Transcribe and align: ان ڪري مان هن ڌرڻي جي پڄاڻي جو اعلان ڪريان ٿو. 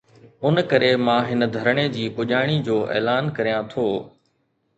ان 0.45 0.55
ڪري 0.69 0.87
مان 1.05 1.19
هن 1.29 1.41
ڌرڻي 1.55 1.83
جي 1.97 2.07
پڄاڻي 2.15 2.57
جو 2.69 2.77
اعلان 2.95 3.23
ڪريان 3.37 3.63
ٿو. 3.71 3.87